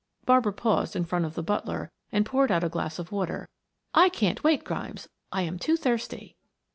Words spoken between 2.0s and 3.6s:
and poured out a glass of water.